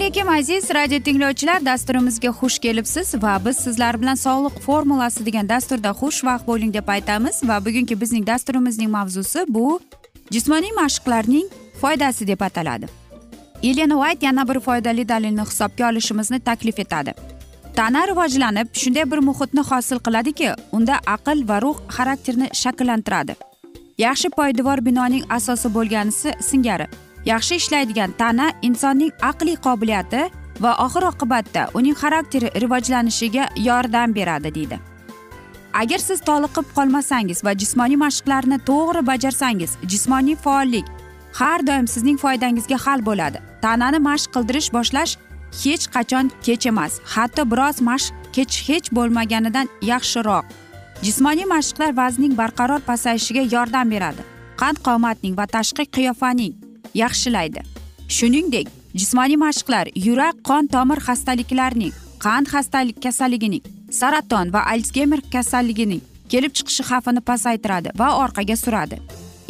alaykum 0.00 0.28
aziz 0.28 0.70
radio 0.74 0.98
tinglovchilar. 1.02 1.64
Dasturimizga 1.64 2.28
xush 2.28 2.58
kelibsiz 2.58 3.14
va 3.22 3.32
biz 3.44 3.56
sizlar 3.56 4.00
bilan 4.00 4.14
sog'liq 4.14 4.60
formulasi 4.66 5.26
degan 5.26 5.48
dasturda 5.48 5.90
xushvaqt 6.00 6.46
bo'ling 6.46 6.72
deb 6.74 6.88
aytamiz. 6.88 7.40
Va 7.48 7.58
bugungi 7.64 8.00
bizning 8.00 8.26
dasturimizning 8.26 8.90
mavzusi 8.90 9.44
bu 9.48 9.80
jismoniy 10.30 10.72
mashqlarning 10.78 11.46
foydasi 11.80 12.26
deb 12.26 12.40
ataladi. 12.40 12.86
Elena 13.62 13.96
uayt 13.96 14.22
yana 14.22 14.48
bir 14.48 14.60
foydali 14.60 15.08
dalilni 15.08 15.44
hisobga 15.50 15.88
olishimizni 15.90 16.40
taklif 16.40 16.78
etadi. 16.78 17.14
Tana 17.76 18.06
rivojlanib 18.08 18.68
shunday 18.72 19.10
bir 19.10 19.18
muhitni 19.28 19.60
hosil 19.60 19.98
qiladiki 20.06 20.54
unda 20.72 20.94
aql 21.06 21.48
va 21.48 21.62
ruh 21.62 21.76
xarakterni 21.96 22.48
shakllantiradi. 22.62 23.34
Yaxshi 23.98 24.28
poydevor 24.38 24.84
binoning 24.84 25.24
asosi 25.30 25.68
bo'lganisi 25.74 26.32
singari. 26.40 26.88
Yaxshi 27.24 27.54
ishlaydigan 27.54 28.12
tana 28.18 28.52
insonning 28.62 29.12
aqliy 29.30 29.56
qobiliyati 29.66 30.30
va 30.60 30.72
oxir 30.84 31.02
oqibatda 31.12 31.62
uning 31.74 31.96
xarakteri 32.02 32.48
rivojlanishiga 32.62 33.48
yordam 33.56 34.14
beradi 34.14 34.54
deydi. 34.54 34.78
Agar 35.74 35.98
siz 35.98 36.20
toliqib 36.20 36.66
qolmasangiz 36.76 37.44
va 37.44 37.52
jismoniy 37.62 37.98
mashqlarni 38.04 38.58
to'g'ri 38.70 39.06
bajarsangiz 39.06 39.76
jismoniy 39.92 40.36
faollik 40.36 40.86
har 41.40 41.66
doim 41.66 41.86
sizning 41.88 42.18
foydangizga 42.24 42.78
hal 42.86 43.04
bo'ladi. 43.08 43.38
Tanani 43.62 43.98
mashq 44.08 44.32
qildirish 44.34 44.70
boshlash 44.76 45.16
hech 45.62 45.84
qachon 45.94 46.30
kech 46.46 46.66
emas 46.72 46.92
hatto 47.14 47.42
biroz 47.52 47.76
mashq 47.90 48.14
kech 48.36 48.54
hech 48.68 48.90
bo'lmaganidan 48.96 49.66
yaxshiroq. 49.92 50.44
Jismoniy 51.02 51.46
mashqlar 51.54 51.96
vaznning 51.96 52.34
barqaror 52.40 52.80
pasayishiga 52.90 53.42
yordam 53.54 53.90
beradi. 53.90 54.22
Qand 54.60 54.76
qomatning 54.86 55.34
va 55.36 55.46
tashqi 55.56 55.84
qiyofaning 55.96 56.59
yaxshilaydi. 56.94 57.60
Shuningdek 58.08 58.66
jismoniy 58.94 59.38
mashqlar 59.46 59.86
yurak 60.06 60.36
qon 60.48 60.66
tomir 60.74 60.98
xastaliklarining 61.06 61.92
qand 62.24 62.46
xastalik 62.52 63.02
kasalligining 63.02 63.64
saraton 64.00 64.52
va 64.52 64.60
alsgeymer 64.72 65.20
kasalligining 65.34 66.02
kelib 66.32 66.52
chiqishi 66.58 66.82
xavfini 66.90 67.20
pasaytiradi 67.30 67.90
va 68.00 68.08
orqaga 68.22 68.56
suradi. 68.64 68.96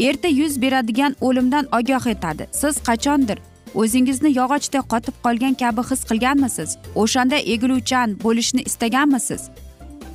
Erta 0.08 0.28
yuz 0.28 0.62
beradigan 0.62 1.16
o'limdan 1.20 1.66
ogoh 1.78 2.06
etadi. 2.14 2.44
Siz 2.60 2.74
qachondir 2.88 3.38
o'zingizni 3.80 4.30
yog'ochdek 4.40 4.84
qotib 4.92 5.16
qolgan 5.24 5.54
kabi 5.62 5.82
his 5.90 6.00
qilganmisiz? 6.10 6.70
O'shanda 7.02 7.38
egiluvchan 7.54 8.08
bo'lishni 8.24 8.62
istaganmisiz? 8.70 9.42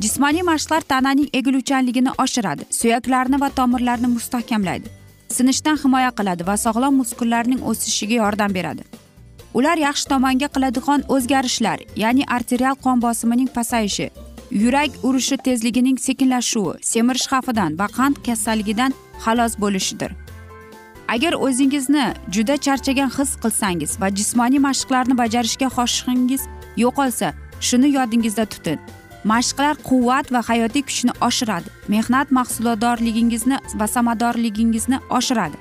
Jismoniy 0.03 0.43
mashqlar 0.51 0.81
tananing 0.91 1.29
egiluvchanligini 1.39 2.11
oshiradi 2.23 2.63
suyaklarni 2.79 3.41
va 3.43 3.49
tomirlarni 3.59 4.07
mustahkamlaydi. 4.17 4.89
Sinishdan 5.37 5.77
himoya 5.83 6.11
qiladi 6.17 6.47
va 6.49 6.55
sog'lom 6.65 6.93
muskullarning 7.01 7.61
o'sishiga 7.69 8.15
yordam 8.23 8.51
beradi. 8.57 8.83
Ular 9.57 9.77
yaxshi 9.87 10.05
tomonga 10.13 10.47
qiladigan 10.55 11.01
o'zgarishlar 11.15 11.79
ya'ni 12.03 12.23
arterial 12.37 12.75
qon 12.85 12.97
bosimining 13.05 13.49
pasayishi 13.57 14.07
yurak 14.63 14.91
urishi 15.07 15.37
tezligining 15.37 15.97
sekinlashuvi 16.07 16.73
semirish 16.91 17.27
xavfidan 17.31 17.79
va 17.79 17.87
qand 17.97 18.15
kasalligidan 18.25 18.91
xalos 19.23 19.53
bo'lishidir. 19.63 20.11
Agar 21.07 21.33
o'zingizni 21.45 22.05
juda 22.35 22.55
charchagan 22.65 23.09
his 23.17 23.31
qilsangiz 23.43 23.91
va 24.01 24.07
jismoniy 24.17 24.61
mashqlarni 24.67 25.15
bajarishga 25.21 25.67
xoshishingiz 25.77 26.41
yo'qolsa 26.83 27.27
shuni 27.67 27.89
yodingizda 27.97 28.45
tuting. 28.53 28.79
Mashqlar 29.31 29.75
quvvat 29.87 30.31
va 30.33 30.41
hayotiy 30.49 30.83
kuchni 30.89 31.13
oshiradi. 31.27 31.69
Mehnat 31.87 32.31
mahsuldorligingizni 32.31 33.57
va 33.79 33.87
samaradorligingizni 33.87 34.99
oshiradi. 35.09 35.57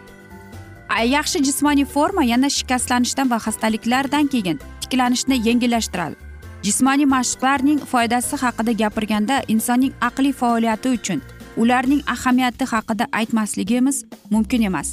Yaxshi 1.05 1.43
jismoniy 1.45 1.85
forma 1.85 2.25
yana 2.25 2.49
shikastlanishdan 2.57 3.31
va 3.31 3.39
xastaliklardan 3.47 4.27
keyin 4.35 4.61
tiklanishni 4.81 5.41
yengillashtiradi. 5.49 6.15
Jismoniy 6.63 7.09
mashqlarning 7.17 7.81
foydasi 7.93 8.37
haqida 8.43 8.73
gapirganda 8.83 9.43
insonning 9.49 9.93
aqliy 10.09 10.33
faoliyati 10.33 10.89
uchun 10.99 11.21
ularning 11.57 12.03
ahamiyati 12.15 12.65
haqida 12.65 13.07
aytmasligimiz 13.13 14.05
mumkin 14.31 14.63
emas. 14.63 14.89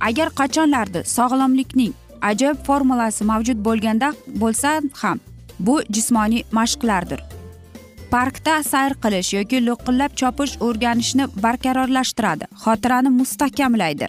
Agar 0.00 0.28
qachonlardir 0.40 1.04
sog'lomlikning 1.16 1.92
ajoyib 2.30 2.64
formulasi 2.68 3.24
mavjud 3.24 3.58
bo'lganda 3.66 4.14
bo'lsa 4.42 4.80
ham 5.02 5.20
bu 5.58 5.82
jismoniy 5.90 6.42
mashqlardir. 6.52 7.39
Parkda 8.10 8.54
sayr 8.62 8.94
qilish 9.02 9.30
yoki 9.38 9.58
lo'qillab 9.68 10.12
chopish 10.20 10.54
o'rganishni 10.66 11.24
barqarorlashtiradi. 11.44 12.44
Xotirani 12.64 13.10
mustahkamlaydi. 13.20 14.08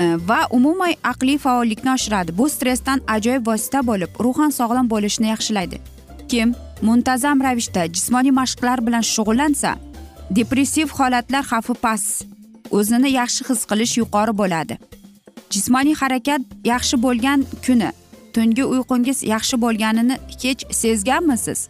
E, 0.00 0.04
va 0.28 0.40
umuman 0.50 0.94
aqliy 1.12 1.38
faollikni 1.38 1.90
oshiradi. 1.96 2.38
Bu 2.38 2.48
stressdan 2.54 3.00
ajoyib 3.16 3.46
vosita 3.46 3.80
bo'lib 3.90 4.10
ruhan 4.24 4.50
sog'lom 4.58 4.90
bo'lishni 4.92 5.26
yaxshilaydi. 5.34 5.80
Kim 6.30 6.54
muntazam 6.82 7.42
ravishda 7.46 7.86
jismoniy 7.96 8.34
mashqlar 8.40 8.86
bilan 8.86 9.04
shug'ullansa 9.14 9.76
depressiv 10.36 10.88
holatlar 10.98 11.44
xavfi 11.50 11.74
past. 11.84 12.26
O'zini 12.70 13.10
yaxshi 13.20 13.42
his 13.48 13.60
qilish 13.70 13.94
yuqori 14.00 14.32
bo'ladi. 14.40 14.74
Jismoniy 15.54 15.94
harakat 16.02 16.42
yaxshi 16.72 16.96
bo'lgan 17.04 17.46
kuni 17.66 17.90
tungi 18.34 18.64
uyqungiz 18.72 19.18
yaxshi 19.34 19.56
bo'lganini 19.64 20.16
hech 20.42 20.62
sezganmisiz? 20.80 21.60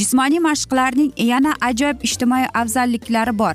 Jismoniy 0.00 0.40
mashqlarning 0.40 1.12
yana 1.30 1.52
ajoyib 1.68 2.04
ijtimoiy 2.06 2.46
afzalliklari 2.60 3.32
bor. 3.38 3.54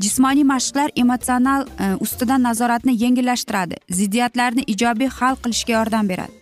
Jismoniy 0.00 0.44
mashqlar 0.52 0.90
emotsional 1.02 1.66
e, 1.66 1.88
ustidan 2.04 2.42
nazoratni 2.48 2.94
yengillashtiradi 3.02 3.76
ziddiyatlarni 3.98 4.64
ijobiy 4.74 5.10
hal 5.18 5.36
qilishga 5.42 5.72
yordam 5.72 6.08
beradi. 6.08 6.32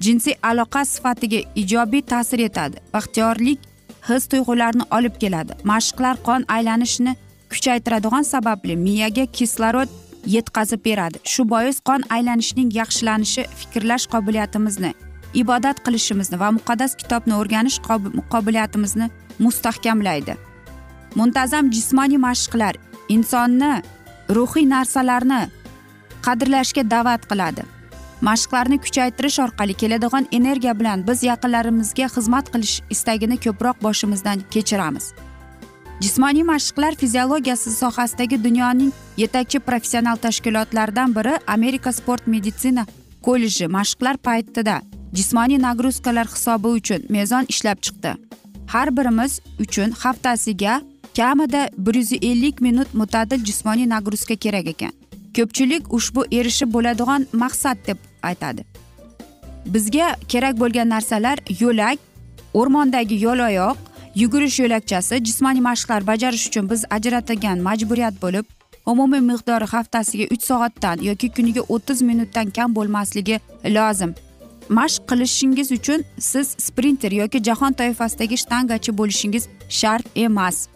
Jinsiy 0.00 0.36
aloqa 0.50 0.84
sifatiga 0.84 1.40
ijobiy 1.62 2.02
ta'sir 2.12 2.44
etadi 2.48 2.84
baxtiyorlik 2.92 3.64
his 4.08 4.28
tuyg'ularni 4.30 4.84
olib 4.98 5.16
keladi. 5.22 5.56
Mashqlar 5.72 6.22
qon 6.28 6.44
aylanishini 6.56 7.16
kuchaytiradigan 7.52 8.28
sababli 8.34 8.76
miyaga 8.76 9.26
kislorod 9.26 9.88
yetkazib 10.36 10.84
beradi. 10.84 11.18
Shu 11.24 11.48
bois 11.48 11.80
qon 11.80 12.04
aylanishining 12.16 12.70
yaxshilanishi 12.80 13.48
fikrlash 13.60 14.06
qobiliyatimizni 14.14 14.92
ibodat 15.34 15.84
qilishimizni 15.84 16.40
va 16.40 16.50
muqaddas 16.58 16.96
kitobni 16.96 17.34
o'rganish 17.34 17.78
qobiliyatimizni 18.32 19.10
mustahkamlaydi. 19.38 20.36
Muntazam 21.14 21.70
jismoniy 21.72 22.18
mashqlar 22.18 22.74
insonni 23.08 23.82
ruhiy 24.36 24.66
narsalarni 24.74 25.40
qadrlashga 26.26 26.90
da'vat 26.90 27.22
qiladi. 27.30 27.62
Mashqlarni 28.28 28.78
kuchaytirish 28.84 29.38
orqali 29.44 29.74
keladigan 29.74 30.26
energiya 30.32 30.74
bilan 30.80 31.06
biz 31.08 31.22
yaqinlarimizga 31.22 32.08
xizmat 32.16 32.46
qilish 32.52 32.76
istagini 32.90 33.36
ko'proq 33.44 33.76
boshimizdan 33.82 34.38
kechiramiz. 34.50 35.12
Jismoniy 36.00 36.42
mashqlar 36.42 36.94
fiziologiyasi 36.94 37.70
sohasidagi 37.70 38.44
dunyoning 38.44 38.92
yetakchi 39.16 39.58
professional 39.58 40.16
tashkilotlaridan 40.16 41.14
biri 41.16 41.34
amerika 41.46 41.92
sport 41.92 42.26
meditsina 42.26 42.86
kolleji 43.22 43.66
mashqlar 43.66 44.16
paytida 44.16 44.82
jismoniy 45.14 45.58
nagruzkalar 45.62 46.26
hisobi 46.26 46.68
uchun 46.68 47.02
mezon 47.08 47.44
ishlab 47.48 47.78
chiqdi. 47.82 48.14
Har 48.66 48.96
birimiz 48.96 49.40
uchun 49.60 49.90
haftasiga 49.90 50.82
kamida 51.16 51.68
bir 51.78 51.94
yuz 51.94 52.12
ellik 52.12 52.60
minut 52.60 52.94
mutadil 52.94 53.44
jismoniy 53.44 53.88
nagruzka 53.88 54.36
kerak 54.36 54.66
ekan. 54.66 54.92
Ko'pchilik 55.36 55.92
ushbu 55.92 56.24
erishib 56.32 56.72
bo'ladigan 56.72 57.26
maqsad 57.32 57.76
deb 57.86 57.98
aytadi. 58.22 58.64
Bizga 59.66 60.16
kerak 60.28 60.60
bo'lgan 60.60 60.88
narsalar 60.88 61.38
yo'lak 61.60 61.98
o'rmondagi 62.54 63.16
yo'loyoq 63.24 63.76
yugurish 64.14 64.58
yo'lakchasi 64.60 65.24
jismoniy 65.24 65.62
mashqlar 65.70 66.06
bajarish 66.06 66.46
uchun 66.48 66.70
biz 66.70 66.84
ajratilgan 66.90 67.58
majburiyat 67.68 68.14
bo'lib 68.22 68.46
umumiy 68.86 69.20
miqdori 69.20 69.66
haftasiga 69.74 70.26
uch 70.34 70.44
soatdan 70.50 70.98
yoki 71.08 71.28
kuniga 71.36 71.62
o'ttiz 71.74 72.02
minutdan 72.02 72.50
kam 72.50 72.74
bo'lmasligi 72.74 73.40
lozim. 73.76 74.14
Mashq 74.68 75.02
qilishingiz 75.10 75.72
uchun 75.72 76.04
siz 76.18 76.48
sprinter 76.58 77.12
yoki 77.12 77.42
jahon 77.44 77.72
toifasidagi 77.72 78.36
shtangachi 78.42 78.98
bo'lishingiz 78.98 79.48
shart 79.68 80.06
emas. 80.14 80.68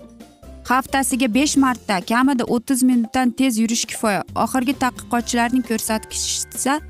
Haftasiga 0.68 1.34
besh 1.34 1.56
marta 1.56 2.00
kamida 2.00 2.44
o'ttiz 2.44 2.82
minutdan 2.82 3.30
tez 3.30 3.58
yurish 3.58 3.84
kifoya. 3.84 4.22
Oxirgi 4.44 4.74
tadqiqotchilarning 4.82 5.64
ko'rsatkichi 5.70 6.80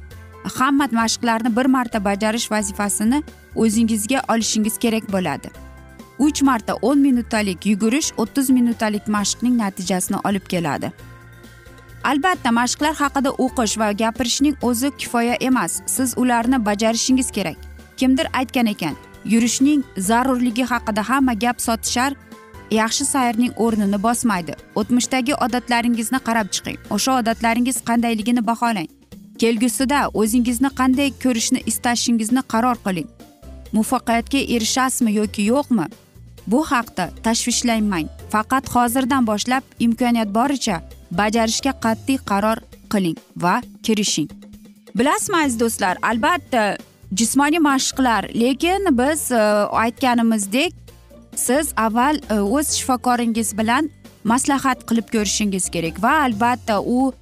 hamma 0.58 0.86
mashqlarni 0.92 1.56
bir 1.56 1.66
marta 1.66 2.04
bajarish 2.04 2.50
vazifasini 2.50 3.22
o'zingizga 3.56 4.18
olishingiz 4.32 4.78
kerak 4.78 5.12
bo'ladi. 5.12 5.48
Uch 6.18 6.42
marta 6.42 6.74
o'n 6.82 6.98
minutalik 6.98 7.66
yugurish 7.66 8.12
o'ttiz 8.16 8.50
minutalik 8.50 9.08
mashqning 9.08 9.56
natijasini 9.58 10.18
olib 10.28 10.46
keladi. 10.52 10.92
Albatta 12.10 12.50
mashqlar 12.50 12.94
haqida 13.02 13.30
o'qish 13.44 13.78
va 13.80 13.92
gapirishning 13.92 14.56
o'zi 14.68 14.90
kifoya 15.00 15.36
emas. 15.48 15.80
Siz 15.86 16.14
ularni 16.16 16.58
bajarishingiz 16.66 17.30
kerak. 17.30 17.56
Kimdir 17.96 18.26
aytgan 18.32 18.66
ekan 18.66 18.94
yurishning 19.24 19.82
zarurligi 19.98 20.64
haqida 20.72 21.02
hamma 21.08 21.34
gap 21.34 21.60
sotishar 21.60 22.12
yaxshi 22.70 23.04
sayrning 23.04 23.52
o'rnini 23.64 24.02
bosmaydi. 24.02 24.54
O'tmishdagi 24.74 25.34
odatlaringizni 25.34 26.20
qarab 26.28 26.48
chiqing. 26.54 26.78
O'sha 26.90 27.18
odatlaringiz 27.20 27.76
qandayligini 27.88 28.46
baholang. 28.46 28.88
Kelgusida 29.42 30.00
o'zingizni 30.20 30.70
qanday 30.80 31.10
ko'rishni 31.24 31.60
istashingizni 31.70 32.42
qaror 32.52 32.78
qiling. 32.86 33.08
Muvaffaqiyatga 33.72 34.40
erishasizmi 34.54 35.12
yoki 35.20 35.42
yo'qmi? 35.52 35.86
Bu 36.46 36.60
haqda 36.72 37.04
tashvishlanmang 37.24 38.08
faqat 38.32 38.64
hozirdan 38.74 39.26
boshlab 39.30 39.62
imkoniyat 39.86 40.34
boricha 40.38 40.76
bajarishga 41.20 41.72
qat'iy 41.84 42.18
qaror 42.30 42.58
qiling 42.92 43.18
va 43.36 43.60
kirishing. 43.82 44.30
Bilasizmi 44.98 45.36
aziz 45.36 45.60
do'stlar 45.60 45.96
albatta 46.02 46.76
jismoniy 47.14 47.58
mashqlar 47.58 48.22
lekin 48.42 48.98
biz 48.98 49.32
e, 49.32 49.36
aytganimizdek 49.84 50.72
siz 51.36 51.72
avval 51.76 52.16
e, 52.30 52.40
o'z 52.40 52.68
shifokoringiz 52.78 53.58
bilan 53.58 53.90
maslahat 54.24 54.86
qilib 54.88 55.08
ko'rishingiz 55.14 55.68
kerak 55.74 56.02
va 56.02 56.12
albatta 56.26 56.80
u 56.80 57.12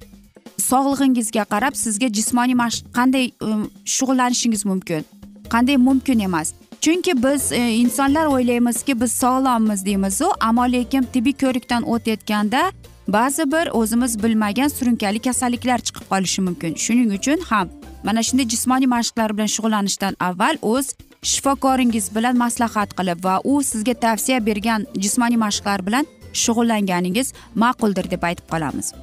sog'lig'ingizga 0.57 1.43
qarab 1.53 1.75
sizga 1.83 2.07
jismoniy 2.17 2.55
mashq 2.63 2.85
qanday 2.97 3.25
e, 3.25 3.49
shug'ullanishingiz 3.95 4.65
mumkin 4.65 5.05
qanday 5.53 5.77
mumkin 5.77 6.19
emas. 6.19 6.53
Chunki 6.81 7.23
biz 7.23 7.51
insonlar 7.51 8.25
o'ylaymizki 8.25 9.01
biz 9.01 9.11
sog'lommiz 9.11 9.85
deymizu 9.85 10.27
ammo 10.39 10.65
lekin 10.71 11.03
tibbiy 11.13 11.35
ko'rikdan 11.43 11.83
o'tayotganda 11.93 12.71
ba'zi 13.13 13.51
bir 13.51 13.67
o'zimiz 13.79 14.23
bilmagan 14.23 14.67
surunkali 14.67 15.19
kasalliklar 15.19 15.79
chiqib 15.87 16.05
qolishi 16.11 16.41
mumkin. 16.41 16.73
Shuning 16.75 17.11
uchun 17.17 17.39
ham 17.49 17.67
mana 18.03 18.23
shunday 18.27 18.47
jismoniy 18.53 18.89
mashqlar 18.95 19.29
bilan 19.37 19.49
shug'ullanishdan 19.55 20.13
avval 20.27 20.55
o'z 20.61 20.87
shifokoringiz 21.31 22.15
bilan 22.15 22.35
maslahat 22.43 22.89
qilib 22.99 23.19
va 23.23 23.35
u 23.43 23.63
sizga 23.63 23.93
tavsiya 23.93 24.45
bergan 24.45 24.81
jismoniy 25.03 25.39
mashqlar 25.45 25.79
bilan 25.87 26.05
shug'ullanganingiz 26.43 27.33
ma'quldir 27.63 28.11
deb 28.11 28.23
aytib 28.29 28.47
qolamiz. 28.53 28.93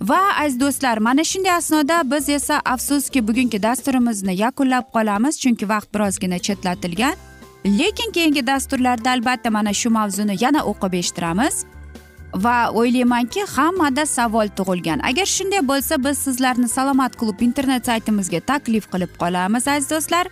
Va 0.00 0.22
aziz 0.42 0.60
do'stlar 0.60 0.98
mana 0.98 1.24
shunday 1.24 1.52
asnoda 1.52 1.96
biz 2.10 2.28
esa 2.28 2.56
afsuski 2.64 3.28
bugungi 3.28 3.62
dasturimizni 3.62 4.34
yakunlab 4.44 4.86
qolamiz 4.96 5.34
chunki 5.42 5.68
vaqt 5.68 5.88
birozgina 5.94 6.38
chetlatilgan. 6.38 7.14
Lekin 7.78 8.12
keyingi 8.16 8.46
dasturlarda 8.46 9.10
albatta 9.10 9.50
mana 9.50 9.72
shu 9.80 9.90
mavzuni 9.90 10.34
yana 10.44 10.60
o'qib 10.70 10.92
eshittiramiz. 11.00 11.54
Va 12.44 12.70
o'ylaymanki 12.70 13.44
hammada 13.56 14.06
savol 14.06 14.48
tug'ilgan. 14.58 15.00
Agar 15.10 15.26
shunday 15.26 15.62
bo'lsa 15.68 16.04
biz 16.04 16.18
sizlarni 16.18 16.68
salomat 16.68 17.16
klub 17.16 17.40
internet 17.40 17.86
saytimizga 17.86 18.40
taklif 18.40 18.90
qilib 18.92 19.12
qolamiz 19.22 19.68
aziz 19.68 19.90
do'stlar. 19.90 20.26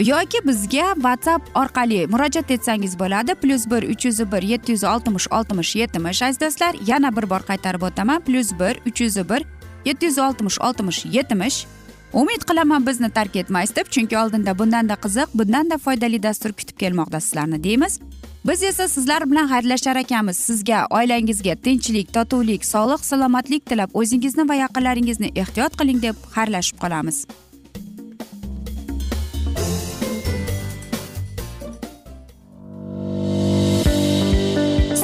Yoki 0.00 0.40
bizga 0.46 0.86
whatsapp 0.94 1.42
orqali 1.54 2.06
murojaat 2.06 2.50
etsangiz 2.50 2.98
bo'ladi. 2.98 3.34
plyus 3.34 3.66
bir 3.70 3.82
uch 3.92 4.04
yuz 4.04 4.18
bir 4.32 4.42
yetti 4.42 4.72
yuz 4.72 4.84
oltmish 4.84 5.28
oltmish 5.30 5.76
yetmish 5.76 6.22
aziz 6.22 6.40
do'stlar. 6.40 6.74
Yana 6.86 7.16
bir 7.16 7.30
bor 7.30 7.42
qaytarib 7.50 7.82
o'taman. 7.82 8.20
plyus 8.20 8.52
bir 8.60 8.74
uch 8.86 9.00
yuz 9.00 9.16
bir 9.16 9.42
yetti 9.84 10.06
yuz 10.06 10.18
oltmish 10.18 10.60
oltmish 10.60 11.04
yetmish. 11.04 11.66
Umid 12.12 12.42
qilaman 12.48 12.86
bizni 12.86 13.10
tark 13.10 13.36
etmaysiz 13.36 13.76
deb 13.76 13.86
chunki 13.90 14.18
oldinda 14.18 14.58
bundanda 14.58 14.94
qiziq 14.94 15.28
bundanda 15.34 15.78
foydali 15.78 16.22
dastur 16.22 16.52
kutib 16.52 16.76
kelmoqda 16.78 17.20
sizlarni 17.20 17.64
deymiz. 17.64 18.00
Biz 18.48 18.62
esa 18.62 18.88
sizlar 18.88 19.30
bilan 19.30 19.48
xayrlashar 19.48 19.96
ekanmiz. 19.96 20.36
Sizga 20.36 20.86
oilangizga 20.90 21.54
tinchlik 21.56 22.12
totuvlik 22.14 22.64
sog'lik 22.64 23.04
salomatlik 23.04 23.66
tilab 23.66 23.90
o'zingizni 23.94 24.48
va 24.48 24.54
yaqinlaringizni 24.54 25.32
ehtiyot 25.42 25.76
qiling 25.80 26.02
deb 26.02 26.16
xayrlashib 26.34 26.76
qolamiz. 26.82 27.16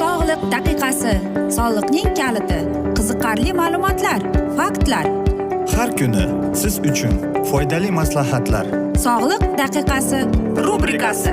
Sog'liq 0.01 0.43
daqiqasi 0.55 1.15
soliqning 1.57 2.11
kaliti 2.21 2.61
qiziqarli 2.99 3.53
ma'lumotlar 3.61 4.21
faktlar. 4.59 5.07
Har 5.77 5.91
kuni 5.99 6.25
siz 6.61 6.75
uchun 6.91 7.15
foydali 7.51 7.91
maslahatlar. 8.01 8.67
Sog'liq 9.07 9.43
daqiqasi 9.63 10.21
rubrikasi 10.67 11.33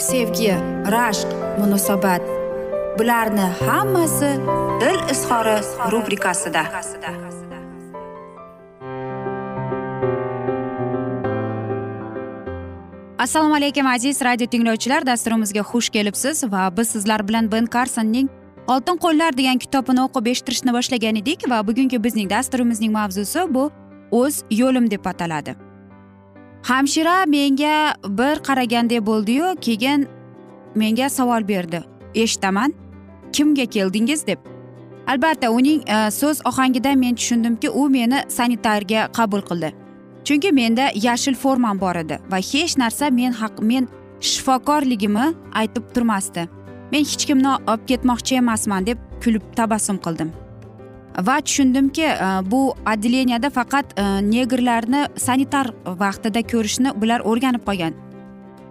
sevgi 0.00 0.54
rashq 0.94 1.28
munosabat. 1.60 2.22
Bularni 2.98 3.46
hammasi 3.66 4.30
dil 4.80 4.98
izhori 5.12 5.56
rubrikasida. 5.92 6.62
Assalomu 13.18 13.54
alaykum 13.54 13.86
aziz 13.86 14.22
radio 14.22 14.46
tinglovchilar. 14.46 15.06
Dasturimizga 15.06 15.60
xush 15.60 15.88
kelibsiz 15.90 16.44
va 16.52 16.76
biz 16.76 16.88
sizlar 16.88 17.28
bilan 17.28 17.52
ben 17.52 17.66
karsonning 17.66 18.28
oltin 18.66 18.96
qo'llar 19.04 19.36
degan 19.36 19.58
kitobini 19.58 20.00
o'qib 20.06 20.26
eshittirishni 20.32 20.72
boshlagan 20.72 21.16
edik 21.16 21.50
va 21.50 21.66
bugungi 21.66 22.04
bizning 22.04 22.30
dasturimizning 22.30 22.92
mavzusi 22.92 23.40
bu 23.54 23.70
o'z 24.10 24.44
yo'lim 24.50 24.90
deb 24.90 25.04
ataladi. 25.04 25.69
Hamshira 26.62 27.26
menga 27.26 27.94
bir 28.04 28.36
qaraganday 28.48 29.06
bo'ldiyu 29.06 29.54
keyin 29.60 30.08
menga 30.74 31.08
savol 31.08 31.48
berdi. 31.48 31.82
Eshitaman 32.14 32.74
kimga 33.32 33.66
keldingiz 33.66 34.26
deb. 34.26 34.38
Albatta 35.06 35.50
uning 35.50 35.82
e, 35.88 36.10
so'z 36.10 36.40
ohangidan 36.44 36.98
men 36.98 37.14
tushundimki 37.14 37.70
u 37.70 37.88
meni 37.88 38.22
sanitarga 38.28 39.08
qabul 39.12 39.40
qildi. 39.40 39.72
Chunki 40.24 40.52
menda 40.52 40.90
yashil 40.94 41.34
formam 41.34 41.80
bor 41.80 41.96
edi 41.96 42.18
va 42.30 42.36
hech 42.36 42.76
narsa 42.78 43.10
men 43.10 43.32
haq 43.32 43.62
men 43.62 43.88
shifokorligimni 44.20 45.34
aytib 45.52 45.94
turmasdi. 45.94 46.48
Men 46.92 47.04
hech 47.04 47.26
kimni 47.26 47.48
olib 47.48 47.86
ketmoqchi 47.88 48.36
emasman 48.36 48.86
deb 48.86 48.98
kulib 49.24 49.42
tabassum 49.56 49.98
qildim. 49.98 50.32
Va 51.18 51.40
tushundimki 51.40 52.02
e, 52.02 52.50
bu 52.50 52.74
отделенияda 52.92 53.50
faqat 53.50 53.98
e, 53.98 54.04
negrlarni 54.30 55.06
sanitar 55.16 55.72
vaqtida 55.86 56.42
ko'rishni 56.52 56.94
bular 57.00 57.20
o'rganib 57.20 57.66
qolgan. 57.66 57.94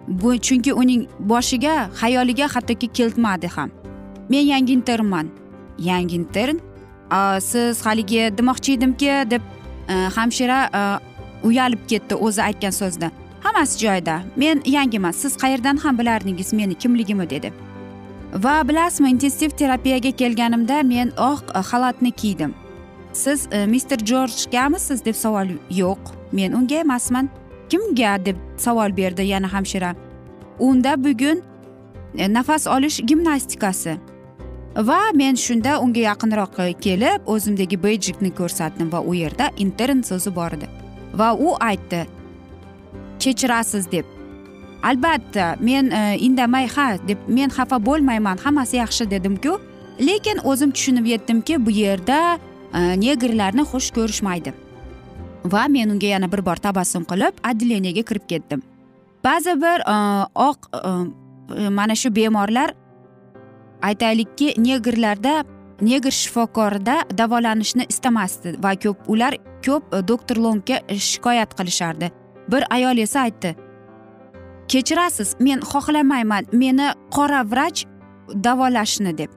Bu 0.08 0.38
chunki 0.38 0.72
uning 0.72 1.06
boshiga 1.18 1.90
xayoliga 2.00 2.48
hattoki 2.54 2.88
keltmadi 2.88 3.48
ham. 3.56 3.70
Men 4.28 4.44
yangi 4.52 4.72
internman. 4.72 5.28
Yangi 5.78 6.16
intern? 6.16 6.58
Siz 7.40 7.86
haligi 7.86 8.30
demoqchi 8.38 8.72
edimki 8.72 9.30
deb 9.30 9.42
e, 9.88 9.94
hamshira 10.16 10.58
uyalib 11.42 11.88
ketdi 11.88 12.14
o'zi 12.14 12.42
aytgan 12.42 12.70
so'zda. 12.70 13.10
Hammasi 13.40 13.78
joyida. 13.78 14.22
Men 14.36 14.62
yangiman. 14.66 15.10
Siz 15.10 15.36
qayerdan 15.36 15.76
ham 15.76 15.98
bilardingiz 15.98 16.52
meni 16.52 16.74
kimligimni 16.74 17.30
dedi. 17.30 17.52
Va 18.32 18.68
bilasizmi 18.68 19.10
intensiv 19.10 19.50
terapiyaga 19.50 20.10
kelganimda 20.10 20.82
men 20.82 21.12
oq 21.16 21.42
e, 21.54 21.62
xalatni 21.70 22.12
kiydim. 22.12 22.54
Siz 23.12 23.48
e, 23.52 23.66
mister 23.66 23.98
jorjgamisiz 23.98 25.04
deb 25.04 25.14
savol 25.14 25.56
yo'q 25.70 26.12
men 26.32 26.52
unga 26.52 26.80
emasman. 26.80 27.30
Kimga 27.70 28.18
deb 28.24 28.36
savol 28.56 28.96
berdi 28.96 29.22
yana 29.22 29.52
hamshira? 29.52 29.94
Unda 30.58 31.04
bugun 31.04 31.42
e, 32.18 32.32
nafas 32.32 32.66
olish 32.66 33.00
gimnastikasi. 33.00 33.98
Va 34.76 35.00
men 35.14 35.34
shunda 35.34 35.80
unga 35.80 36.00
yaqinroq 36.00 36.60
e, 36.62 36.72
kelib 36.72 37.26
o'zimdagi 37.26 37.82
bejikni 37.82 38.30
ko'rsatdim 38.34 38.92
va 38.92 39.00
u 39.00 39.14
yerda 39.14 39.50
intern 39.56 40.02
so'zi 40.02 40.34
bor 40.34 40.54
edi. 40.54 40.70
Va 41.14 41.34
u 41.34 41.56
aytdi 41.60 42.06
kechirasiz 43.18 43.90
deb. 43.92 44.19
Albatta 44.82 45.56
men 45.60 45.90
e, 45.90 46.16
indamay 46.18 46.68
ha 46.76 46.96
deb 47.08 47.18
men 47.28 47.50
xafa 47.50 47.78
bo'lmayman 47.86 48.38
hammasi 48.44 48.76
yaxshi 48.76 49.10
dedimku. 49.10 49.58
Lekin 50.00 50.40
o'zim 50.44 50.70
tushunib 50.72 51.06
yetdimki 51.06 51.58
bu 51.66 51.70
yerda 51.70 52.38
e, 52.74 52.80
negrlarni 53.00 53.64
xush 53.72 53.90
ko'rishmaydi. 53.96 54.54
Va 55.44 55.68
men 55.68 55.90
unga 55.90 56.06
yana 56.06 56.32
bir 56.32 56.44
bor 56.46 56.56
tabassum 56.56 57.04
qilib 57.04 57.40
отделениеga 57.50 58.04
kirib 58.08 58.26
ketdim. 58.28 58.62
Ba'zi 59.24 59.56
bir 59.62 59.84
e, 59.94 59.96
oq 60.48 60.68
e, 60.74 60.92
e, 61.64 61.68
mana 61.68 61.94
shu 61.94 62.14
bemorlar 62.16 62.74
aytaylikki 63.82 64.54
negrlarda 64.58 65.44
negr 65.80 66.12
shifokorida 66.12 67.02
davolanishni 67.18 67.86
istamasdi 67.88 68.56
va 68.62 68.74
ko'p 68.76 69.08
ular 69.08 69.36
ko'p 69.64 69.96
doktor 70.08 70.36
longga 70.36 70.80
shikoyat 70.96 71.56
qilishardi. 71.58 72.10
Bir 72.48 72.64
ayol 72.74 72.98
esa 72.98 73.20
aytdi 73.20 73.54
kechirasiz 74.72 75.34
men 75.40 75.60
xohlamayman 75.70 76.44
meni 76.52 76.88
qora 77.14 77.42
vrach 77.52 77.84
davolashni 78.44 79.12
deb. 79.18 79.30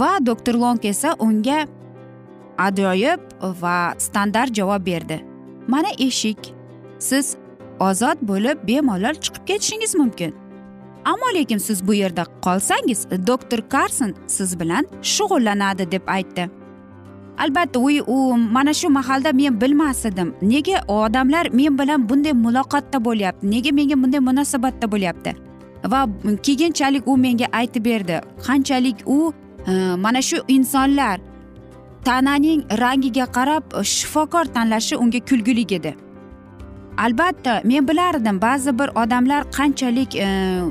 Va 0.00 0.12
doktor 0.26 0.54
long 0.54 0.84
esa 0.92 1.14
unga 1.18 1.66
ajoyib 2.58 3.20
va 3.62 3.94
standart 3.98 4.52
javob 4.58 4.86
berdi. 4.86 5.18
Mana 5.68 5.90
eshik 5.98 6.54
siz 6.98 7.36
ozod 7.80 8.18
bo'lib 8.30 8.58
bemalol 8.68 9.16
chiqib 9.24 9.44
ketishingiz 9.46 9.94
mumkin. 9.94 10.34
Ammo 11.04 11.28
lekin 11.34 11.58
siz 11.58 11.86
bu 11.86 11.94
yerda 11.94 12.24
qolsangiz 12.44 13.06
doktor 13.26 13.60
karson 13.68 14.14
siz 14.26 14.60
bilan 14.60 14.84
shug'ullanadi 15.02 15.90
deb 15.92 16.04
aytdi. 16.06 16.50
Albatta 17.42 17.78
u 17.78 17.90
u 18.06 18.36
mana 18.36 18.74
shu 18.74 18.88
mahalda 18.90 19.32
men 19.32 19.60
bilmas 19.60 20.04
edim. 20.04 20.34
Nega 20.42 20.82
odamlar 20.88 21.48
men 21.52 21.78
bilan 21.78 22.08
bunday 22.08 22.32
muloqotda 22.32 22.98
bo'lyapti? 23.04 23.50
Nega 23.50 23.72
menga 23.72 23.96
bunday 24.02 24.20
munosabatda 24.20 24.86
bo'lyapti? 24.92 25.34
Va 25.92 26.06
keyinchalik 26.42 27.06
u 27.06 27.16
menga 27.16 27.46
aytib 27.52 27.84
berdi. 27.84 28.20
Qanchalik 28.46 28.96
u 29.06 29.32
e, 29.66 29.72
mana 29.96 30.22
shu 30.22 30.36
insonlar 30.48 31.20
tananing 32.04 32.62
rangiga 32.82 33.26
qarab 33.36 33.64
shifokor 33.84 34.44
tanlashi 34.44 34.96
unga 34.96 35.20
kulgili 35.20 35.66
edi. 35.74 35.94
Albatta 36.98 37.60
men 37.64 37.88
bilardim 37.88 38.40
ba'zi 38.40 38.78
bir 38.78 38.88
odamlar 39.02 39.42
qanchalik 39.58 40.16
e, 40.16 40.28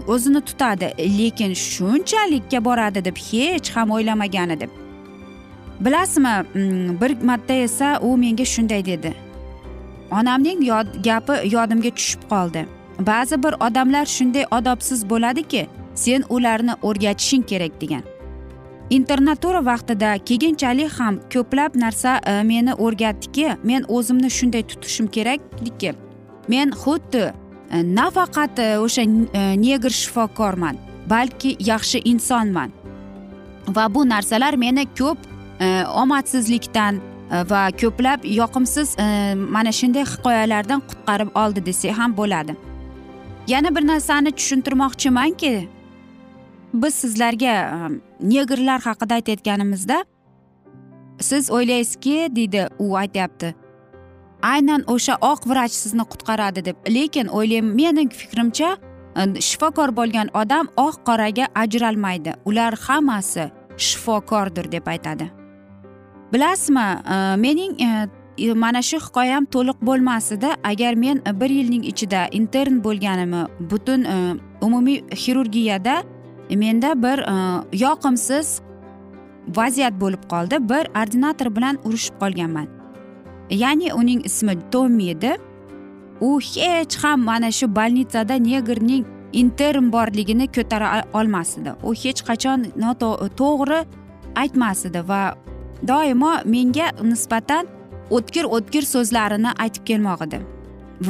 o'zini 0.07 0.41
tutadi 0.41 0.93
lekin 1.17 1.53
shunchalikka 1.53 2.65
boradi 2.65 3.05
deb 3.05 3.17
hech 3.17 3.75
ham 3.75 3.91
o'ylamagan 3.91 4.49
edim. 4.49 4.80
Bilasizmi 5.85 6.45
mm, 6.53 7.01
bir 7.01 7.23
marta 7.23 7.53
esa 7.53 7.99
u 8.01 8.17
menga 8.17 8.45
shunday 8.45 8.85
dedi. 8.85 9.13
Onamning 10.11 10.67
yod 10.67 10.87
gapi 11.03 11.33
yodimga 11.55 11.89
tushib 11.89 12.21
qoldi. 12.29 12.65
Ba'zi 12.99 13.43
bir 13.43 13.53
odamlar 13.53 14.05
shunday 14.05 14.45
odobsiz 14.51 15.09
bo'ladiki 15.09 15.67
sen 15.95 16.23
ularni 16.29 16.73
o'rgatishing 16.81 17.45
kerak 17.45 17.81
degan. 17.81 18.03
Internatura 18.89 19.65
vaqtida 19.65 20.17
keyinchalik 20.25 20.91
ham 20.99 21.19
ko'plab 21.33 21.75
narsa 21.75 22.19
e, 22.27 22.43
meni 22.43 22.73
o'rgatdiki 22.73 23.55
men 23.63 23.85
o'zimni 23.87 24.29
shunday 24.29 24.63
tutishim 24.67 25.07
kerakdiki 25.07 25.93
men 26.47 26.69
xuddi 26.81 27.23
e, 27.71 27.77
nafaqat 27.95 28.59
e, 28.59 28.77
o'sha 28.79 29.01
e, 29.01 29.07
negr 29.65 29.89
shifokorman 30.01 30.75
balki 31.09 31.55
yaxshi 31.59 32.01
insonman. 32.05 32.71
Va 33.67 33.93
bu 33.93 34.09
narsalar 34.09 34.53
meni 34.53 34.85
ko'p 34.99 35.30
Э, 35.61 35.85
omadsizlikdan 35.85 36.95
э, 36.97 37.49
va 37.49 37.69
ko'plab 37.81 38.25
yoqimsiz 38.25 38.95
э, 38.97 39.35
mana 39.35 39.71
shunday 39.71 40.05
hikoyalardan 40.13 40.81
qutqarib 40.89 41.29
oldi 41.41 41.65
desak 41.65 41.97
ham 41.97 42.17
bo'ladi. 42.17 42.55
Yana 43.47 43.75
bir 43.75 43.87
narsani 43.87 44.31
tushuntirmoqchimanki 44.31 45.69
biz 46.73 46.93
sizlarga 46.93 47.47
e, 47.47 47.89
negrlar 48.21 48.81
haqida 48.81 49.13
aytayotganimizda 49.13 50.05
siz 51.19 51.51
o'ylaysizki 51.51 52.29
deydi 52.35 52.67
u 52.79 52.95
aytyapti. 52.97 53.55
Aynan 54.43 54.83
o'sha 54.87 55.17
oq 55.21 55.49
vrach 55.49 55.73
sizni 55.73 56.01
qutqaradi 56.11 56.65
deb. 56.65 56.77
Lekin 56.89 57.27
o'ylayman 57.27 57.75
mening 57.75 58.11
fikrimcha 58.11 58.77
e, 59.15 59.41
shifokor 59.41 59.89
bo'lgan 59.99 60.33
odam 60.33 60.69
oq 60.77 60.95
qoraga 61.09 61.45
ajralmaydi. 61.55 62.33
Ular 62.45 62.73
hammasi 62.87 63.51
shifokordir 63.77 64.71
deb 64.71 64.87
aytadi. 64.87 65.40
Bilasizmi 66.33 66.79
e, 66.79 67.35
mening 67.35 67.81
e, 67.81 68.53
mana 68.53 68.81
shu 68.81 68.97
hikoyam 68.97 69.45
to'liq 69.45 69.77
bo'lmasdi 69.81 70.49
agar 70.63 70.93
men 70.93 71.21
e, 71.27 71.39
bir 71.41 71.49
yilning 71.49 71.85
ichida 71.85 72.27
intern 72.31 72.83
bo'lganimni 72.83 73.45
butun 73.71 74.05
umumiy 74.61 75.03
xirurgiyada 75.11 76.03
menda 76.49 77.03
bir 77.03 77.19
yoqimsiz 77.73 78.61
vaziyat 79.57 79.93
bo'lib 80.01 80.23
qoldi. 80.31 80.69
Bir 80.69 80.83
ordinator 81.01 81.55
bilan 81.55 81.79
urushib 81.83 82.15
qolganman. 82.19 82.67
Ya'ni 83.49 83.93
uning 83.93 84.25
ismi 84.25 84.53
tommi 84.71 85.09
edi. 85.09 85.37
U 86.21 86.39
hech 86.39 86.95
ham 87.03 87.19
mana 87.23 87.51
shu 87.51 87.75
больницада 87.75 88.35
negrning 88.43 89.05
intern 89.33 89.91
borligini 89.91 90.47
ko'tara 90.47 91.03
olmas 91.13 91.57
edi 91.57 91.71
u 91.83 91.93
hech 91.93 92.21
qachon 92.29 92.65
to'g'ri 93.41 93.79
aytmas 94.35 94.85
edi 94.85 95.01
va 95.07 95.21
doimo 95.87 96.33
menga 96.45 96.91
nisbatan 97.01 97.67
o'tkir 98.09 98.45
o'tkir 98.45 98.87
so'zlarini 98.93 99.51
aytib 99.63 99.83
kelmoq 99.89 100.25
edi 100.27 100.41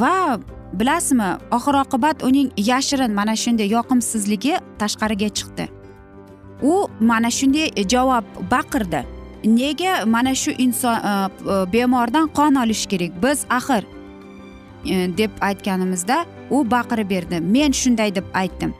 va 0.00 0.40
bilasizmi 0.72 1.30
oxir 1.50 1.74
oqibat 1.84 2.22
uning 2.28 2.50
yashirin 2.56 3.12
mana 3.14 3.36
shunday 3.36 3.68
yoqimsizligi 3.76 4.54
tashqariga 4.80 5.28
chiqdi. 5.38 5.68
U 6.62 6.88
mana 7.00 7.30
shunday 7.30 7.68
javob 7.94 8.24
baqirdi. 8.50 9.04
Nega 9.44 10.04
mana 10.06 10.34
shu 10.34 10.50
inson 10.50 10.94
e, 10.94 11.12
e, 11.52 11.72
bemordan 11.72 12.28
qon 12.38 12.54
olish 12.62 12.86
kerak? 12.86 13.12
Biz 13.22 13.38
axir 13.58 13.84
e, 14.86 15.16
deb 15.18 15.30
aytganimizda 15.40 16.24
u 16.50 16.70
baqirib 16.70 17.10
berdi. 17.10 17.40
Men 17.40 17.72
shunday 17.72 18.14
deb 18.14 18.24
aytdim. 18.34 18.74